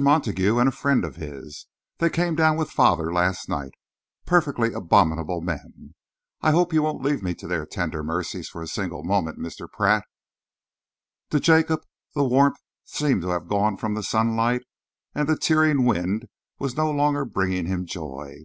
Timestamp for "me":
7.24-7.34